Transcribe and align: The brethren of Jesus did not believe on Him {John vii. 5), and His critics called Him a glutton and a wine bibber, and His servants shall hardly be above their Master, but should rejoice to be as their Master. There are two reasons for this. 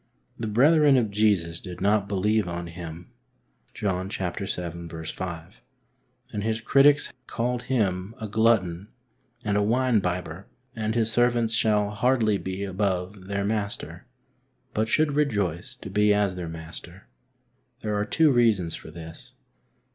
The 0.39 0.47
brethren 0.47 0.97
of 0.97 1.11
Jesus 1.11 1.59
did 1.59 1.79
not 1.79 2.07
believe 2.07 2.47
on 2.47 2.65
Him 2.65 3.11
{John 3.75 4.09
vii. 4.09 4.45
5), 4.47 5.61
and 6.33 6.43
His 6.43 6.59
critics 6.59 7.13
called 7.27 7.61
Him 7.61 8.15
a 8.19 8.27
glutton 8.27 8.87
and 9.45 9.57
a 9.57 9.61
wine 9.61 9.99
bibber, 9.99 10.47
and 10.75 10.95
His 10.95 11.11
servants 11.11 11.53
shall 11.53 11.91
hardly 11.91 12.39
be 12.39 12.63
above 12.63 13.27
their 13.27 13.45
Master, 13.45 14.07
but 14.73 14.87
should 14.89 15.11
rejoice 15.11 15.75
to 15.75 15.89
be 15.91 16.15
as 16.15 16.33
their 16.33 16.49
Master. 16.49 17.07
There 17.81 17.95
are 17.95 18.03
two 18.03 18.31
reasons 18.31 18.73
for 18.73 18.89
this. 18.89 19.33